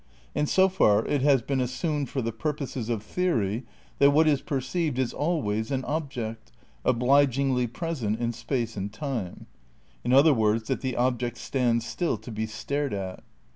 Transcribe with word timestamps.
And, 0.33 0.49
so 0.49 0.67
far, 0.67 1.05
it 1.05 1.21
has 1.21 1.43
been 1.43 1.61
assumed 1.61 2.09
for 2.09 2.23
the 2.23 2.31
purposes 2.31 2.87
head 2.87 2.95
of 2.95 3.03
theory 3.03 3.65
that 3.99 4.09
what 4.09 4.27
is 4.27 4.41
perceived 4.41 4.97
is 4.97 5.13
always 5.13 5.69
an 5.69 5.85
object, 5.85 6.51
^^^^ 6.51 6.53
obligingly 6.83 7.67
present 7.67 8.19
in 8.19 8.33
space 8.33 8.75
and 8.75 8.91
time; 8.91 9.45
in 10.03 10.11
other 10.11 10.33
words 10.33 10.63
of 10.63 10.67
that 10.69 10.81
the 10.81 10.95
object 10.97 11.37
stands 11.37 11.85
still 11.85 12.17
to 12.17 12.31
be 12.31 12.47
stared 12.47 12.95
at. 12.95 13.23